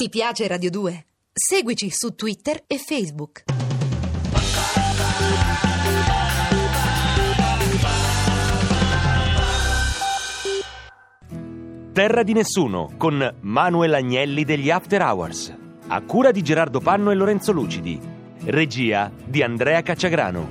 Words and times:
Ti 0.00 0.10
piace 0.10 0.46
Radio 0.46 0.70
2? 0.70 1.06
Seguici 1.32 1.90
su 1.90 2.14
Twitter 2.14 2.62
e 2.68 2.78
Facebook. 2.78 3.42
Terra 11.92 12.22
di 12.22 12.32
nessuno 12.32 12.92
con 12.96 13.38
Manuel 13.40 13.94
Agnelli 13.94 14.44
degli 14.44 14.70
After 14.70 15.02
Hours. 15.02 15.52
A 15.88 16.00
cura 16.02 16.30
di 16.30 16.42
Gerardo 16.42 16.78
Panno 16.78 17.10
e 17.10 17.16
Lorenzo 17.16 17.50
Lucidi. 17.50 18.00
Regia 18.44 19.10
di 19.24 19.42
Andrea 19.42 19.82
Cacciagrano. 19.82 20.48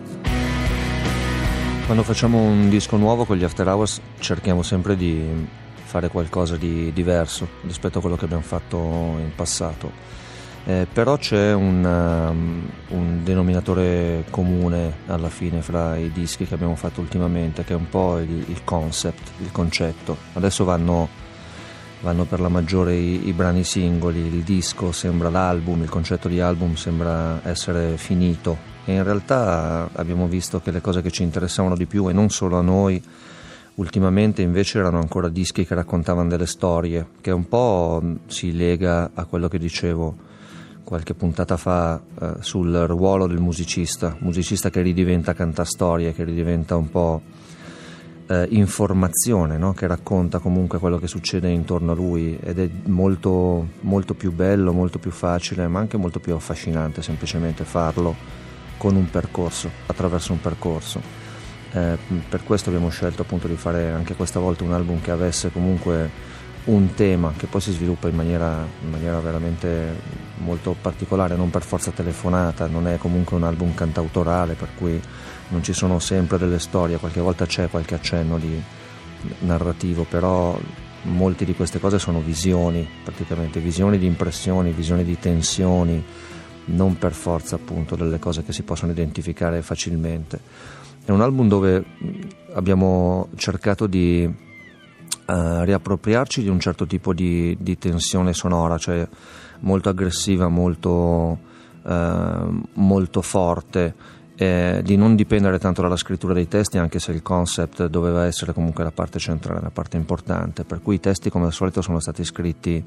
Quando 1.85 2.03
facciamo 2.03 2.41
un 2.41 2.67
disco 2.67 2.97
nuovo 2.97 3.23
con 3.23 3.37
gli 3.37 3.45
After 3.45 3.65
Hours 3.65 4.01
cerchiamo 4.19 4.61
sempre 4.61 4.97
di 4.97 5.47
fare 5.87 6.09
qualcosa 6.09 6.57
di 6.57 6.91
diverso 6.93 7.47
rispetto 7.63 7.99
a 7.99 8.01
quello 8.01 8.17
che 8.17 8.25
abbiamo 8.25 8.43
fatto 8.43 8.77
in 8.77 9.31
passato. 9.33 10.15
Eh, 10.65 10.85
però 10.91 11.15
c'è 11.15 11.53
un, 11.53 11.81
um, 11.85 12.69
un, 12.89 13.23
denominatore 13.23 14.25
comune 14.29 14.97
alla 15.07 15.29
fine 15.29 15.61
fra 15.61 15.95
i 15.95 16.11
dischi 16.11 16.45
che 16.45 16.55
abbiamo 16.55 16.75
fatto 16.75 16.99
ultimamente, 16.99 17.63
che 17.63 17.71
è 17.71 17.75
un 17.77 17.87
po' 17.87 18.19
il, 18.19 18.43
il 18.49 18.63
concept, 18.65 19.31
il 19.39 19.51
concetto. 19.53 20.17
Adesso 20.33 20.65
vanno, 20.65 21.07
vanno 22.01 22.25
per 22.25 22.41
la 22.41 22.49
maggiore 22.49 22.95
i, 22.95 23.29
i, 23.29 23.31
brani 23.31 23.63
singoli, 23.63 24.19
il 24.19 24.43
disco 24.43 24.91
sembra 24.91 25.29
l'album, 25.29 25.83
il 25.83 25.89
concetto 25.89 26.27
di 26.27 26.41
album 26.41 26.75
sembra 26.75 27.39
essere 27.43 27.95
finito 27.95 28.75
e 28.83 28.93
in 28.93 29.03
realtà 29.03 29.89
abbiamo 29.93 30.27
visto 30.27 30.59
che 30.59 30.71
le 30.71 30.81
cose 30.81 31.01
che 31.01 31.11
ci 31.11 31.23
interessavano 31.23 31.75
di 31.75 31.85
più 31.85 32.09
e 32.09 32.13
non 32.13 32.29
solo 32.29 32.57
a 32.57 32.61
noi, 32.61 33.01
Ultimamente 33.77 34.41
invece 34.41 34.79
erano 34.79 34.97
ancora 34.97 35.29
dischi 35.29 35.63
che 35.63 35.75
raccontavano 35.75 36.27
delle 36.27 36.47
storie, 36.47 37.09
che 37.21 37.29
un 37.29 37.47
po' 37.47 38.01
si 38.25 38.51
lega 38.51 39.11
a 39.13 39.25
quello 39.25 39.47
che 39.47 39.59
dicevo 39.59 40.15
qualche 40.83 41.13
puntata 41.13 41.57
fa 41.57 42.01
eh, 42.19 42.33
sul 42.39 42.73
ruolo 42.73 43.27
del 43.27 43.39
musicista, 43.39 44.15
musicista 44.21 44.71
che 44.71 44.81
ridiventa 44.81 45.33
cantastorie, 45.33 46.11
che 46.13 46.23
ridiventa 46.23 46.75
un 46.75 46.89
po' 46.89 47.21
eh, 48.25 48.47
informazione, 48.49 49.59
no? 49.59 49.73
che 49.73 49.85
racconta 49.85 50.39
comunque 50.39 50.79
quello 50.79 50.97
che 50.97 51.07
succede 51.07 51.47
intorno 51.49 51.91
a 51.91 51.95
lui 51.95 52.35
ed 52.41 52.57
è 52.57 52.67
molto, 52.85 53.67
molto 53.81 54.15
più 54.15 54.31
bello, 54.31 54.73
molto 54.73 54.97
più 54.97 55.11
facile, 55.11 55.67
ma 55.67 55.77
anche 55.77 55.97
molto 55.97 56.19
più 56.19 56.33
affascinante 56.33 57.03
semplicemente 57.03 57.63
farlo 57.63 58.15
con 58.77 58.95
un 58.95 59.07
percorso, 59.07 59.69
attraverso 59.85 60.33
un 60.33 60.41
percorso. 60.41 61.26
Eh, 61.71 61.97
per 62.29 62.43
questo 62.43 62.69
abbiamo 62.69 62.89
scelto 62.89 63.23
appunto 63.23 63.47
di 63.47 63.55
fare 63.55 63.91
anche 63.91 64.15
questa 64.15 64.39
volta 64.39 64.63
un 64.63 64.73
album 64.73 65.01
che 65.01 65.11
avesse 65.11 65.51
comunque 65.51 66.09
un 66.65 66.93
tema 66.93 67.33
che 67.37 67.47
poi 67.47 67.61
si 67.61 67.71
sviluppa 67.71 68.07
in 68.09 68.15
maniera, 68.15 68.65
in 68.83 68.89
maniera 68.89 69.19
veramente 69.19 70.25
molto 70.37 70.75
particolare, 70.79 71.35
non 71.35 71.49
per 71.49 71.63
forza 71.63 71.91
telefonata, 71.91 72.67
non 72.67 72.87
è 72.87 72.97
comunque 72.97 73.37
un 73.37 73.43
album 73.43 73.73
cantautorale 73.73 74.53
per 74.53 74.69
cui 74.77 74.99
non 75.49 75.63
ci 75.63 75.73
sono 75.73 75.99
sempre 75.99 76.37
delle 76.37 76.59
storie, 76.59 76.97
qualche 76.97 77.21
volta 77.21 77.45
c'è 77.45 77.69
qualche 77.69 77.95
accenno 77.95 78.37
di 78.37 78.61
narrativo, 79.39 80.03
però 80.03 80.59
molte 81.03 81.45
di 81.45 81.55
queste 81.55 81.79
cose 81.79 81.99
sono 81.99 82.19
visioni, 82.19 82.87
praticamente 83.03 83.59
visioni 83.59 83.97
di 83.97 84.05
impressioni, 84.05 84.71
visioni 84.71 85.03
di 85.03 85.17
tensioni, 85.17 86.03
non 86.67 86.97
per 86.97 87.13
forza 87.13 87.55
appunto 87.55 87.95
delle 87.95 88.19
cose 88.19 88.43
che 88.43 88.53
si 88.53 88.63
possono 88.63 88.91
identificare 88.91 89.61
facilmente. 89.61 90.39
È 91.03 91.11
un 91.11 91.21
album 91.21 91.47
dove 91.47 91.83
abbiamo 92.53 93.29
cercato 93.35 93.87
di 93.87 94.25
uh, 94.25 94.33
riappropriarci 95.61 96.41
di 96.41 96.49
un 96.49 96.59
certo 96.59 96.85
tipo 96.85 97.13
di, 97.13 97.55
di, 97.59 97.77
tensione 97.77 98.33
sonora, 98.33 98.77
cioè 98.77 99.07
molto 99.61 99.89
aggressiva, 99.89 100.49
molto, 100.49 101.39
uh, 101.81 102.61
molto 102.73 103.21
forte, 103.21 104.15
eh, 104.35 104.81
di 104.83 104.97
non 104.97 105.15
dipendere 105.15 105.57
tanto 105.59 105.81
dalla 105.81 105.95
scrittura 105.95 106.33
dei 106.33 106.47
testi, 106.47 106.77
anche 106.77 106.99
se 106.99 107.11
il 107.11 107.21
concept 107.21 107.87
doveva 107.87 108.25
essere 108.25 108.53
comunque 108.53 108.83
la 108.83 108.91
parte 108.91 109.17
centrale, 109.17 109.61
la 109.61 109.71
parte 109.71 109.97
importante. 109.97 110.63
Per 110.63 110.81
cui 110.81 110.95
i 110.95 110.99
testi, 110.99 111.29
come 111.29 111.45
al 111.45 111.53
solito, 111.53 111.81
sono 111.81 111.99
stati 111.99 112.23
scritti 112.23 112.83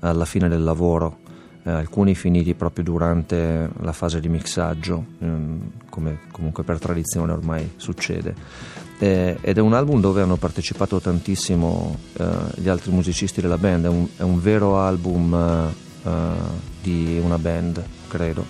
alla 0.00 0.24
fine 0.24 0.48
del 0.48 0.64
lavoro 0.64 1.30
eh, 1.64 1.70
alcuni 1.70 2.14
finiti 2.14 2.54
proprio 2.54 2.84
durante 2.84 3.68
la 3.80 3.92
fase 3.92 4.20
di 4.20 4.28
mixaggio, 4.28 5.04
ehm, 5.20 5.70
come 5.88 6.18
comunque 6.30 6.64
per 6.64 6.78
tradizione 6.78 7.32
ormai 7.32 7.72
succede. 7.76 8.34
Eh, 8.98 9.36
ed 9.40 9.58
è 9.58 9.60
un 9.60 9.74
album 9.74 10.00
dove 10.00 10.22
hanno 10.22 10.36
partecipato 10.36 11.00
tantissimo 11.00 11.96
eh, 12.14 12.26
gli 12.56 12.68
altri 12.68 12.92
musicisti 12.92 13.40
della 13.40 13.58
band, 13.58 13.84
è 13.84 13.88
un, 13.88 14.06
è 14.16 14.22
un 14.22 14.40
vero 14.40 14.78
album 14.78 15.72
eh, 16.04 16.10
di 16.82 17.20
una 17.22 17.38
band, 17.38 17.82
credo. 18.08 18.44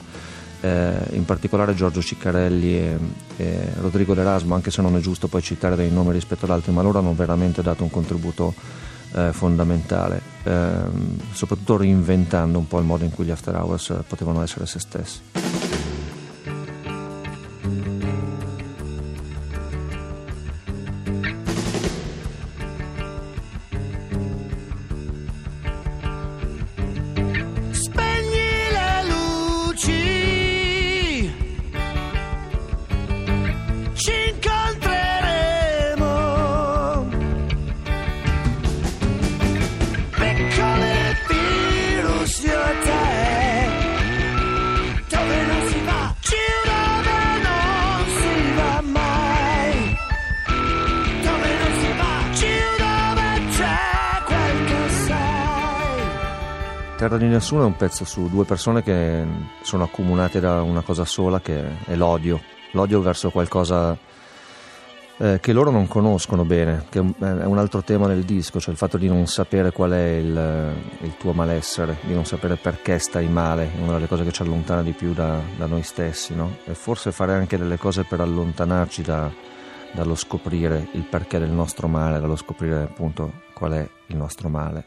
Eh, 0.60 0.94
in 1.12 1.24
particolare 1.24 1.74
Giorgio 1.74 2.00
Ciccarelli 2.00 2.76
e, 2.76 2.98
e 3.36 3.72
Rodrigo 3.80 4.14
D'Erasmo, 4.14 4.54
anche 4.54 4.70
se 4.70 4.80
non 4.80 4.96
è 4.96 5.00
giusto 5.00 5.26
poi 5.26 5.42
citare 5.42 5.74
dei 5.74 5.90
nomi 5.90 6.12
rispetto 6.12 6.44
ad 6.44 6.52
altri, 6.52 6.72
ma 6.72 6.82
loro 6.82 6.98
hanno 6.98 7.14
veramente 7.14 7.62
dato 7.62 7.82
un 7.82 7.90
contributo 7.90 8.54
eh, 9.14 9.32
fondamentale, 9.32 10.20
ehm, 10.44 11.18
soprattutto 11.32 11.76
reinventando 11.76 12.58
un 12.58 12.66
po' 12.66 12.78
il 12.78 12.84
modo 12.84 13.04
in 13.04 13.10
cui 13.10 13.24
gli 13.24 13.30
after 13.30 13.54
hours 13.54 13.94
potevano 14.06 14.42
essere 14.42 14.66
se 14.66 14.78
stessi. 14.78 15.51
Terra 57.02 57.16
di 57.16 57.26
Nessuno 57.26 57.62
è 57.62 57.66
un 57.66 57.74
pezzo 57.74 58.04
su 58.04 58.28
due 58.28 58.44
persone 58.44 58.80
che 58.80 59.26
sono 59.62 59.82
accomunate 59.82 60.38
da 60.38 60.62
una 60.62 60.82
cosa 60.82 61.04
sola 61.04 61.40
che 61.40 61.84
è 61.84 61.96
l'odio, 61.96 62.40
l'odio 62.74 63.00
verso 63.00 63.30
qualcosa 63.30 63.98
eh, 65.16 65.40
che 65.40 65.52
loro 65.52 65.72
non 65.72 65.88
conoscono 65.88 66.44
bene, 66.44 66.84
che 66.90 67.00
è 67.00 67.24
un 67.24 67.58
altro 67.58 67.82
tema 67.82 68.06
nel 68.06 68.22
disco, 68.22 68.60
cioè 68.60 68.70
il 68.70 68.76
fatto 68.76 68.98
di 68.98 69.08
non 69.08 69.26
sapere 69.26 69.72
qual 69.72 69.90
è 69.90 70.10
il, 70.10 70.72
il 71.00 71.16
tuo 71.18 71.32
malessere, 71.32 71.96
di 72.02 72.14
non 72.14 72.24
sapere 72.24 72.54
perché 72.54 73.00
stai 73.00 73.26
male, 73.26 73.64
è 73.64 73.80
una 73.82 73.94
delle 73.94 74.06
cose 74.06 74.22
che 74.22 74.30
ci 74.30 74.42
allontana 74.42 74.84
di 74.84 74.92
più 74.92 75.12
da, 75.12 75.40
da 75.56 75.66
noi 75.66 75.82
stessi, 75.82 76.36
no? 76.36 76.58
e 76.66 76.74
forse 76.74 77.10
fare 77.10 77.34
anche 77.34 77.58
delle 77.58 77.78
cose 77.78 78.04
per 78.04 78.20
allontanarci 78.20 79.02
da, 79.02 79.28
dallo 79.90 80.14
scoprire 80.14 80.86
il 80.92 81.02
perché 81.02 81.40
del 81.40 81.50
nostro 81.50 81.88
male, 81.88 82.20
dallo 82.20 82.36
scoprire 82.36 82.82
appunto 82.82 83.40
qual 83.54 83.72
è 83.72 83.88
il 84.06 84.16
nostro 84.16 84.48
male. 84.48 84.84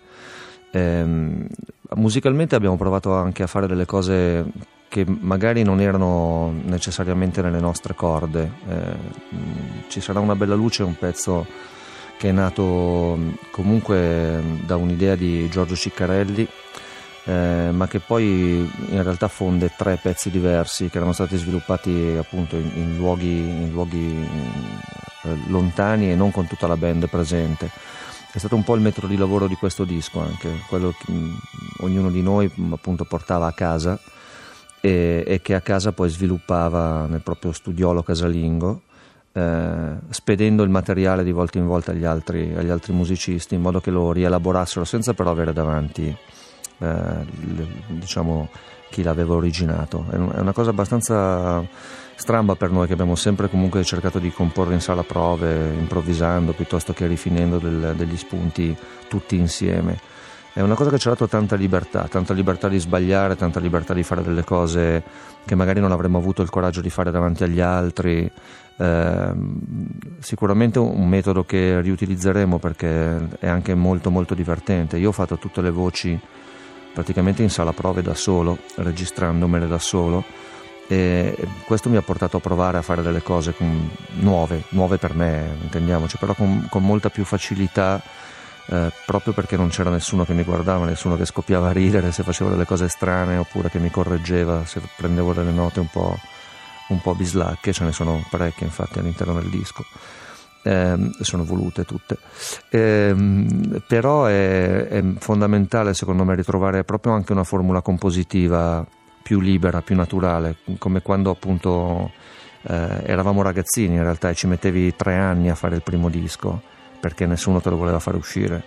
Ehm, 0.75 1.47
musicalmente 1.96 2.56
abbiamo 2.56 2.75
provato 2.75 3.13
anche 3.13 3.44
a 3.44 3.47
fare 3.47 3.66
delle 3.66 3.86
cose 3.86 4.46
che 4.90 5.06
magari 5.08 5.63
non 5.63 5.80
erano 5.80 6.53
necessariamente 6.66 7.41
nelle 7.41 7.62
nostre 7.62 7.96
corde. 7.96 8.52
Eh, 8.68 9.88
ci 9.88 10.02
sarà 10.02 10.19
una 10.19 10.35
bella 10.35 10.56
luce, 10.56 10.84
un 10.84 10.97
pezzo 10.97 11.46
che 12.18 12.30
è 12.30 12.31
nato 12.31 13.18
comunque 13.52 14.41
da 14.66 14.75
un'idea 14.75 15.16
di 15.16 15.47
Giorgio 15.50 15.75
Ciccarelli, 15.75 16.47
eh, 17.24 17.69
ma 17.72 17.88
che 17.88 18.00
poi 18.00 18.70
in 18.90 19.03
realtà 19.03 19.29
fonde 19.29 19.72
tre 19.78 19.97
pezzi 20.02 20.29
diversi 20.29 20.90
che 20.90 20.97
erano 20.97 21.14
stati 21.14 21.38
sviluppati 21.38 22.16
appunto 22.20 22.58
in, 22.58 22.70
in 22.76 22.97
luoghi, 22.97 23.38
in 23.38 23.72
luoghi 23.72 24.28
eh, 25.23 25.38
lontani 25.47 26.11
e 26.11 26.16
non 26.16 26.32
con 26.32 26.47
tutta 26.47 26.67
la 26.67 26.78
band 26.78 27.08
presente 27.08 27.70
è 28.35 28.37
stato 28.37 28.55
un 28.55 28.66
po' 28.66 28.76
il 28.76 28.82
metodo 28.82 29.08
di 29.08 29.16
lavoro 29.16 29.47
di 29.47 29.55
questo 29.55 29.85
disco 29.85 30.20
anche, 30.20 30.59
quello 30.67 30.93
che 30.97 31.09
mm, 31.09 31.35
ognuno 31.79 32.11
di 32.11 32.22
noi 32.22 32.52
mm, 32.59 32.73
appunto 32.73 33.05
portava 33.05 33.47
a 33.47 33.53
casa 33.53 33.97
e, 34.82 35.23
e, 35.26 35.41
che 35.41 35.55
a 35.55 35.61
casa 35.61 35.93
poi 35.93 36.09
sviluppava 36.09 37.05
nel 37.05 37.22
proprio 37.22 37.53
studiolo 37.53 38.03
casalingo, 38.03 38.82
eh, 39.32 39.93
spedendo 40.09 40.64
il 40.64 40.70
materiale 40.70 41.23
di 41.23 41.32
volta 41.32 41.59
in 41.59 41.66
volta 41.66 41.91
agli 41.91 42.03
altri, 42.03 42.53
agli 42.53 42.70
altri, 42.70 42.91
musicisti 42.91 43.55
in 43.55 43.61
modo 43.61 43.79
che 43.79 43.90
lo 43.90 44.11
rielaborassero 44.11 44.84
senza 44.84 45.14
però 45.14 45.31
avere 45.31 45.53
davanti 45.53 46.14
eh, 46.79 47.26
diciamo 47.88 48.49
chi 48.90 49.03
l'aveva 49.03 49.34
originato. 49.34 50.05
È 50.09 50.16
una 50.16 50.53
cosa 50.53 50.70
abbastanza 50.70 51.64
stramba 52.16 52.55
per 52.55 52.72
noi 52.72 52.87
che 52.87 52.93
abbiamo 52.93 53.16
sempre 53.16 53.49
comunque 53.49 53.84
cercato 53.84 54.20
di 54.20 54.32
comporre 54.32 54.73
in 54.73 54.82
sala 54.82 55.03
prove, 55.03 55.73
improvvisando 55.78 56.53
piuttosto 56.53 56.93
che 56.93 57.08
rifinendo 57.08 57.58
del, 57.58 57.93
degli 57.96 58.17
spunti 58.17 58.76
tutti 59.08 59.35
insieme. 59.35 59.99
è 60.53 60.61
una 60.61 60.76
cosa 60.76 60.90
che 60.90 60.97
ci 60.97 61.08
ha 61.08 61.11
dato 61.11 61.28
tanta 61.28 61.55
libertà, 61.55 62.08
tanta 62.09 62.34
libertà 62.34 62.70
di 62.70 62.79
sbagliare, 62.79 63.35
tanta 63.35 63.59
libertà 63.59 63.93
di 63.93 64.03
fare 64.03 64.23
delle 64.23 64.43
cose 64.43 65.03
che 65.46 65.55
magari 65.55 65.81
non 65.81 65.91
avremmo 65.91 66.17
avuto 66.17 66.41
il 66.41 66.49
coraggio 66.49 66.81
di 66.81 66.90
fare 66.90 67.11
davanti 67.11 67.43
agli 67.43 67.59
altri. 67.59 68.31
Eh, 68.78 69.34
sicuramente 70.20 70.79
un 70.79 71.08
metodo 71.08 71.43
che 71.43 71.81
riutilizzeremo 71.81 72.59
perché 72.59 73.28
è 73.40 73.47
anche 73.47 73.76
molto 73.76 74.09
molto 74.09 74.34
divertente. 74.34 74.97
Io 74.97 75.09
ho 75.09 75.14
fatto 75.14 75.38
tutte 75.38 75.61
le 75.61 75.70
voci 75.70 76.20
praticamente 76.96 77.44
in 77.44 77.50
sala 77.50 77.74
prove 77.74 78.02
da 78.02 78.14
solo, 78.14 78.58
registrandomele 78.76 79.68
da 79.68 79.80
solo 79.80 80.24
e 80.88 81.36
questo 81.66 81.90
mi 81.90 81.97
ha 81.97 82.02
portato 82.02 82.38
a 82.38 82.40
provare 82.40 82.78
a 82.78 82.82
fare 82.82 83.02
delle 83.02 83.22
cose 83.22 83.53
con, 83.53 83.90
nuove, 84.20 84.64
nuove 84.70 84.97
per 84.97 85.14
me, 85.14 85.58
intendiamoci, 85.62 86.18
però 86.18 86.34
con, 86.34 86.68
con 86.70 86.84
molta 86.84 87.09
più 87.09 87.26
facilità 87.26 88.02
eh, 88.68 88.92
proprio 89.06 89.34
perché 89.34 89.58
non 89.58 89.68
c'era 89.68 89.90
nessuno 89.90 90.24
che 90.24 90.34
mi 90.34 90.44
guardava, 90.44 90.86
nessuno 90.86 91.18
che 91.18 91.26
scoppiava 91.26 91.70
a 91.70 91.74
ridere 91.74 92.14
se 92.14 92.24
facevo 92.24 92.52
delle 92.52 92.66
cose 92.66 92.88
strane 92.88 93.36
oppure 93.36 93.70
che 93.70 93.80
mi 93.80 93.91
correggeva 93.91 94.66
se 94.66 94.82
prendevo 94.96 95.34
delle 95.34 95.52
note 95.52 95.82
un 95.82 95.90
po', 95.90 96.18
un 96.88 97.02
po 97.02 97.14
bislacche, 97.14 97.74
ce 97.74 97.84
ne 97.84 97.91
sono 97.91 98.24
parecchie 98.30 98.66
infatti 98.66 99.00
all'interno 99.00 99.34
del 99.34 99.50
disco. 99.50 99.84
Eh, 100.67 101.12
sono 101.20 101.44
volute 101.46 101.84
tutte, 101.85 102.17
eh, 102.70 103.16
però 103.88 104.26
è, 104.26 104.88
è, 104.88 105.03
fondamentale 105.20 105.94
secondo 105.94 106.23
me 106.23 106.34
ritrovare 106.34 106.84
proprio 106.84 107.14
anche 107.14 107.34
una 107.34 107.44
formula 107.44 107.82
compositiva 107.82 108.84
più 109.22 109.40
libera, 109.41 109.84
più 109.84 109.96
naturale, 109.96 110.56
come 110.79 111.03
quando 111.03 111.29
appunto 111.29 112.09
eh, 112.64 113.02
eravamo 113.03 113.44
ragazzini 113.44 113.94
in 113.94 114.02
realtà 114.02 114.29
e 114.29 114.34
ci 114.34 114.47
mettevi 114.47 114.96
tre 114.96 115.16
anni 115.16 115.52
a 115.52 115.56
fare 115.56 115.76
il 115.76 115.84
primo 115.84 116.09
disco 116.09 116.59
perché 117.00 117.28
nessuno 117.28 117.62
te 117.62 117.70
lo 117.70 117.78
voleva 117.78 118.00
fare 118.00 118.17
uscire. 118.17 118.64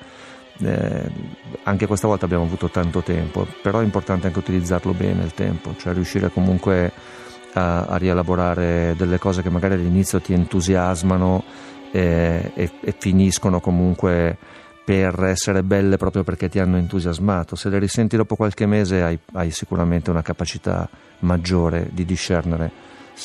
Eh, 0.61 1.11
anche 1.65 1.87
questa 1.87 2.07
volta 2.07 2.25
abbiamo 2.25 2.45
avuto 2.45 2.69
tanto 2.69 3.03
tempo, 3.03 3.45
però 3.61 3.81
è 3.81 3.85
importante 3.85 4.29
anche 4.29 4.39
utilizzarlo 4.39 4.93
bene 4.93 5.25
il 5.25 5.35
tempo, 5.35 5.75
cioè 5.77 5.93
riuscire 5.93 6.31
comunque 6.31 6.93
a, 7.55 7.87
a 7.87 7.97
rielaborare 7.97 8.95
delle 8.97 9.19
cose 9.19 9.43
che 9.43 9.51
magari 9.51 9.75
all'inizio 9.75 10.21
ti 10.21 10.33
entusiasmano 10.33 11.43
e, 11.91 12.53
e, 12.55 12.71
e 12.81 12.95
finiscono 12.97 13.61
comunque 13.61 14.37
per 14.85 15.23
essere 15.25 15.63
belle 15.63 15.99
proprio 15.99 16.25
perché 16.25 16.49
ti 16.49 16.59
hanno 16.59 16.79
entusiasmato. 16.79 17.57
Se 17.57 17.69
le 17.69 17.79
risenti 17.79 18.17
dopo 18.17 18.37
qualche 18.37 18.65
mese 18.65 19.03
hai, 19.03 19.19
hai 19.33 19.51
sicuramente 19.51 20.09
una 20.11 20.23
capacità 20.23 20.89
maggiore 21.21 21.91
di 21.93 22.07
discernere 22.07 22.71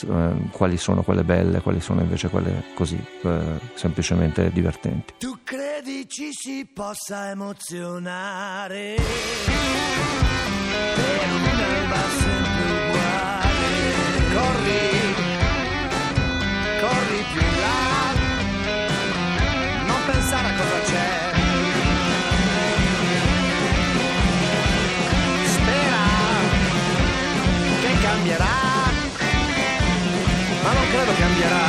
eh, 0.01 0.49
quali 0.51 0.77
sono 0.77 1.03
quelle 1.03 1.23
belle, 1.23 1.61
quali 1.61 1.79
sono 1.79 2.01
invece 2.01 2.27
quelle 2.29 2.63
così 2.73 3.01
eh, 3.21 3.41
semplicemente 3.75 4.51
divertenti. 4.51 5.13
Tu 5.19 5.37
credi 5.43 6.05
ci 6.09 6.29
si 6.31 6.67
possa 6.73 7.29
emozionare 7.29 8.95
per 10.95 11.29
un'alba 11.31 12.01
sempre 12.19 12.63
uguale? 12.89 13.61
Corri, 14.33 15.12
ma 30.63 30.71
non 30.73 30.87
credo 30.89 31.11
cambierà. 31.13 31.65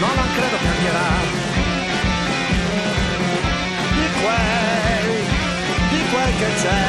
No, 0.00 0.08
non 0.14 0.28
credo 0.36 0.56
cambierà. 0.62 1.08
Di 3.96 4.06
quel, 4.20 5.08
di 5.90 6.00
quel 6.10 6.32
che 6.38 6.50
c'è, 6.60 6.82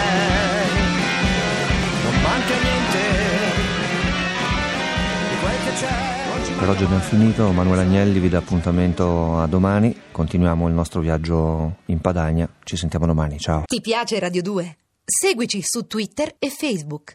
non 2.04 2.22
manca 2.22 2.56
niente. 2.62 3.02
Di 5.30 5.36
quel 5.42 5.58
che 5.64 5.72
c'è. 5.80 6.22
Per 6.60 6.70
oggi 6.70 6.84
abbiamo 6.84 7.04
finito, 7.04 7.52
Manuel 7.52 7.80
Agnelli 7.80 8.20
vi 8.20 8.30
dà 8.30 8.38
appuntamento 8.38 9.40
a 9.40 9.48
domani, 9.48 9.96
continuiamo 10.12 10.68
il 10.68 10.74
nostro 10.74 11.02
viaggio 11.02 11.78
in 11.86 12.00
Padania, 12.00 12.48
ci 12.64 12.78
sentiamo 12.78 13.06
domani, 13.06 13.40
ciao. 13.40 13.64
Ti 13.66 13.82
piace 13.82 14.20
Radio 14.20 14.42
2? 14.42 14.78
Seguici 15.04 15.62
su 15.62 15.88
Twitter 15.88 16.36
e 16.40 16.50
Facebook. 16.50 17.12